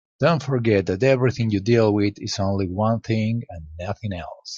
[0.19, 4.49] Don't forget that everything you deal with is only one thing and nothing else.